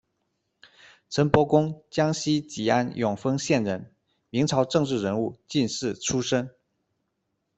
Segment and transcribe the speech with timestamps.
[1.11, 3.93] 陈伯恭，江西吉安永丰县人，
[4.31, 6.49] 明朝政治人物、进士出身。